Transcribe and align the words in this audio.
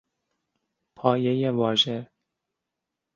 پایهی 0.97 1.49
واژه 1.51 2.09